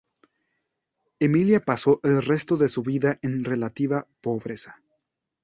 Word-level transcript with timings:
Emilia 1.19 1.59
pasó 1.63 1.99
el 2.01 2.23
resto 2.23 2.57
de 2.57 2.69
su 2.69 2.81
vida 2.81 3.19
en 3.21 3.43
relativa 3.43 4.07
pobreza. 4.19 4.81